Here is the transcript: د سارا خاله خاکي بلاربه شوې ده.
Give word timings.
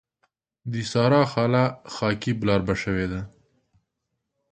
د 0.71 0.73
سارا 0.91 1.21
خاله 1.31 1.63
خاکي 1.93 2.31
بلاربه 2.39 2.75
شوې 2.83 3.05
ده. 3.11 3.21